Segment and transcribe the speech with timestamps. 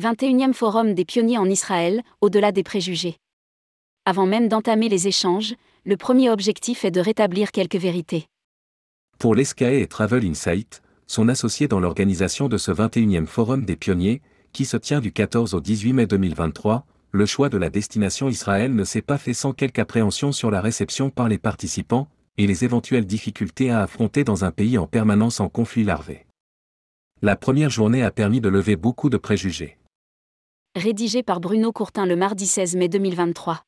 [0.00, 3.16] 21e Forum des pionniers en Israël, au-delà des préjugés.
[4.06, 5.54] Avant même d'entamer les échanges,
[5.84, 8.26] le premier objectif est de rétablir quelques vérités.
[9.18, 14.22] Pour l'ESCAE et Travel Insight, son associé dans l'organisation de ce 21e Forum des pionniers,
[14.54, 18.74] qui se tient du 14 au 18 mai 2023, le choix de la destination Israël
[18.74, 22.08] ne s'est pas fait sans quelque appréhension sur la réception par les participants,
[22.38, 26.24] et les éventuelles difficultés à affronter dans un pays en permanence en conflit larvé.
[27.20, 29.76] La première journée a permis de lever beaucoup de préjugés.
[30.76, 33.64] Rédigé par Bruno Courtin le mardi 16 mai 2023.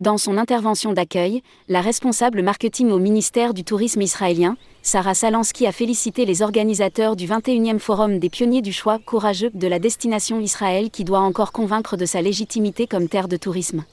[0.00, 5.72] Dans son intervention d'accueil, la responsable marketing au ministère du Tourisme israélien, Sarah Salansky a
[5.72, 10.90] félicité les organisateurs du 21e Forum des pionniers du choix courageux de la destination Israël
[10.90, 13.84] qui doit encore convaincre de sa légitimité comme terre de tourisme.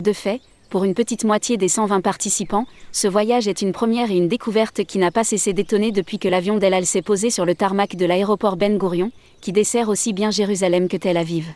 [0.00, 0.40] De fait,
[0.76, 4.84] pour une petite moitié des 120 participants, ce voyage est une première et une découverte
[4.84, 7.96] qui n'a pas cessé d'étonner depuis que l'avion d'El Al s'est posé sur le tarmac
[7.96, 9.10] de l'aéroport Ben Gurion,
[9.40, 11.46] qui dessert aussi bien Jérusalem que Tel Aviv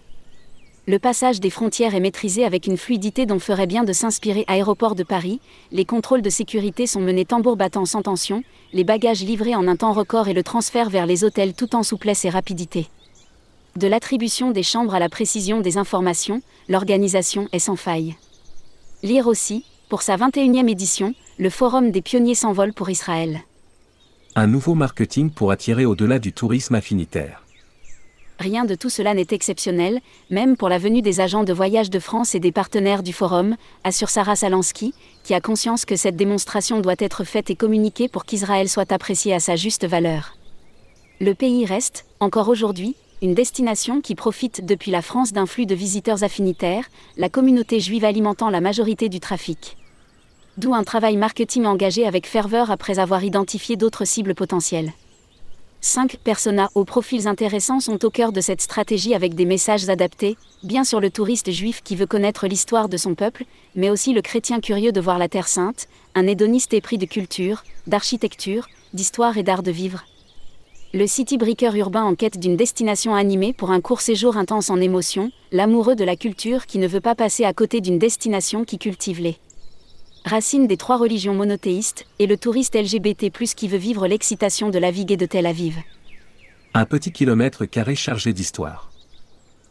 [0.87, 4.95] le passage des frontières est maîtrisé avec une fluidité dont ferait bien de s'inspirer Aéroport
[4.95, 5.39] de Paris,
[5.71, 9.77] les contrôles de sécurité sont menés tambour battant sans tension, les bagages livrés en un
[9.77, 12.89] temps record et le transfert vers les hôtels tout en souplesse et rapidité.
[13.77, 18.17] De l'attribution des chambres à la précision des informations, l'organisation est sans faille.
[19.03, 23.41] Lire aussi, pour sa 21e édition, le Forum des pionniers s'envole pour Israël.
[24.37, 27.43] Un nouveau marketing pour attirer au-delà du tourisme affinitaire
[28.41, 31.99] rien de tout cela n'est exceptionnel, même pour la venue des agents de voyage de
[31.99, 36.81] France et des partenaires du forum, assure Sarah Salansky, qui a conscience que cette démonstration
[36.81, 40.37] doit être faite et communiquée pour qu'Israël soit apprécié à sa juste valeur.
[41.21, 45.75] Le pays reste, encore aujourd'hui, une destination qui profite depuis la France d'un flux de
[45.75, 46.87] visiteurs affinitaires,
[47.19, 49.77] la communauté juive alimentant la majorité du trafic.
[50.57, 54.93] D'où un travail marketing engagé avec ferveur après avoir identifié d'autres cibles potentielles.
[55.83, 60.37] Cinq personas aux profils intéressants sont au cœur de cette stratégie avec des messages adaptés,
[60.63, 63.45] bien sur le touriste juif qui veut connaître l'histoire de son peuple,
[63.75, 67.65] mais aussi le chrétien curieux de voir la Terre sainte, un hédoniste épris de culture,
[67.87, 70.05] d'architecture, d'histoire et d'art de vivre.
[70.93, 74.81] Le city bricker urbain en quête d'une destination animée pour un court séjour intense en
[74.81, 78.77] émotion, l'amoureux de la culture qui ne veut pas passer à côté d'une destination qui
[78.77, 79.37] cultive les
[80.25, 84.91] racine des trois religions monothéistes, et le touriste LGBT+, qui veut vivre l'excitation de la
[84.91, 85.77] vigue et de Tel Aviv.
[86.75, 88.91] Un petit kilomètre carré chargé d'histoire.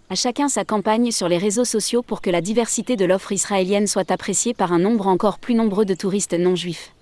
[0.09, 3.88] À chacun sa campagne sur les réseaux sociaux pour que la diversité de l'offre israélienne
[3.88, 6.94] soit appréciée par un nombre encore plus nombreux de touristes non juifs.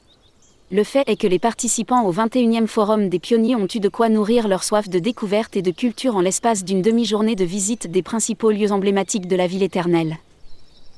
[0.70, 4.10] Le fait est que les participants au 21e Forum des pionniers ont eu de quoi
[4.10, 8.02] nourrir leur soif de découverte et de culture en l'espace d'une demi-journée de visite des
[8.02, 10.18] principaux lieux emblématiques de la ville éternelle.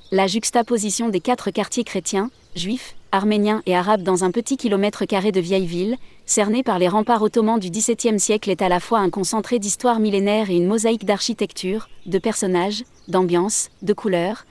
[0.09, 5.31] La juxtaposition des quatre quartiers chrétiens, juifs, arméniens et arabes dans un petit kilomètre carré
[5.31, 8.97] de vieille ville, cerné par les remparts ottomans du XVIIe siècle est à la fois
[8.97, 14.47] un concentré d'histoire millénaire et une mosaïque d'architecture, de personnages, d'ambiance, de couleurs,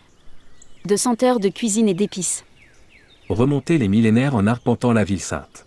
[0.84, 2.44] de senteurs de cuisine et d'épices.
[3.28, 5.66] Remonter les millénaires en arpentant la ville sainte.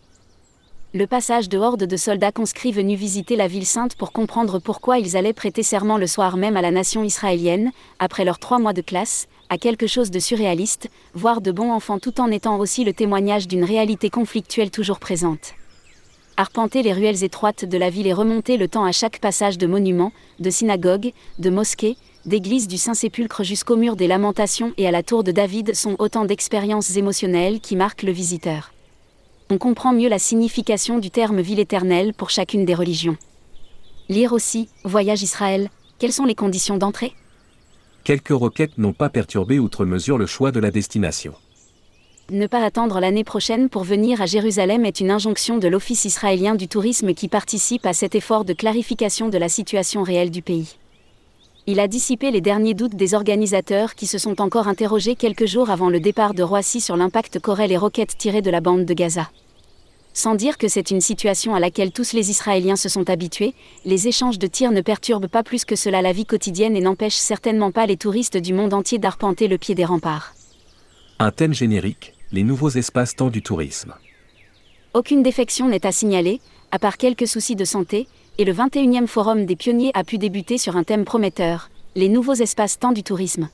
[0.96, 4.98] Le passage de hordes de soldats conscrits venus visiter la ville sainte pour comprendre pourquoi
[4.98, 8.74] ils allaient prêter serment le soir même à la nation israélienne, après leurs trois mois
[8.74, 12.84] de classe, à quelque chose de surréaliste, voire de bon enfant tout en étant aussi
[12.84, 15.54] le témoignage d'une réalité conflictuelle toujours présente.
[16.38, 19.68] Arpenter les ruelles étroites de la ville et remonter le temps à chaque passage de
[19.68, 21.96] monuments, de synagogues, de mosquées,
[22.26, 26.26] d'églises du Saint-Sépulcre jusqu'au mur des Lamentations et à la tour de David sont autant
[26.26, 28.74] d'expériences émotionnelles qui marquent le visiteur.
[29.50, 33.18] On comprend mieux la signification du terme ville éternelle pour chacune des religions.
[34.10, 37.14] Lire aussi, Voyage Israël, quelles sont les conditions d'entrée?
[38.04, 41.34] Quelques requêtes n'ont pas perturbé outre mesure le choix de la destination.
[42.32, 46.56] Ne pas attendre l'année prochaine pour venir à Jérusalem est une injonction de l'Office israélien
[46.56, 50.78] du tourisme qui participe à cet effort de clarification de la situation réelle du pays.
[51.72, 55.70] Il a dissipé les derniers doutes des organisateurs qui se sont encore interrogés quelques jours
[55.70, 58.94] avant le départ de Roissy sur l'impact qu'auraient les roquettes tirées de la bande de
[58.94, 59.32] Gaza.
[60.14, 63.54] Sans dire que c'est une situation à laquelle tous les Israéliens se sont habitués,
[63.86, 67.16] les échanges de tirs ne perturbent pas plus que cela la vie quotidienne et n'empêchent
[67.16, 70.34] certainement pas les touristes du monde entier d'arpenter le pied des remparts.
[71.20, 73.94] Un thème générique, les nouveaux espaces-temps du tourisme.
[74.94, 76.42] Aucune défection n'est à signaler,
[76.72, 78.08] à part quelques soucis de santé,
[78.38, 82.34] et le 21e Forum des pionniers a pu débuter sur un thème prometteur, les nouveaux
[82.34, 83.50] espaces-temps du tourisme.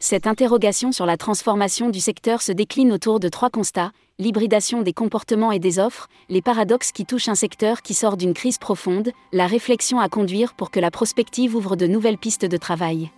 [0.00, 4.92] Cette interrogation sur la transformation du secteur se décline autour de trois constats, l'hybridation des
[4.92, 9.10] comportements et des offres, les paradoxes qui touchent un secteur qui sort d'une crise profonde,
[9.32, 13.10] la réflexion à conduire pour que la prospective ouvre de nouvelles pistes de travail.